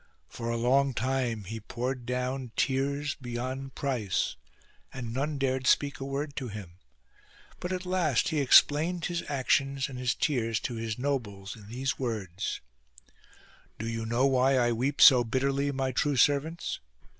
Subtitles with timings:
[0.27, 4.35] For a long time he poured down tears beyond price,
[4.91, 6.79] and none dared speak a word to him;
[7.59, 11.99] but at last he explained his actions and his tears to his nobles in these
[11.99, 12.61] words:—"
[13.77, 16.79] Do you know why I weep so bitterly, my true servants